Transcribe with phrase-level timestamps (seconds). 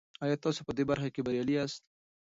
[0.23, 1.81] آیا تاسو په دې برخه کې بریالي یاست؟